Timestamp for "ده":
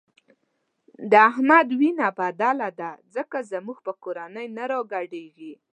2.79-2.91